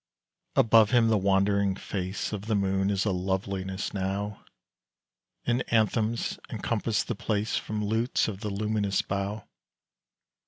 [0.55, 4.43] Above him the wandering face Of the moon is a loveliness now,
[5.45, 9.43] And anthems encompass the place From lutes of the luminous bough.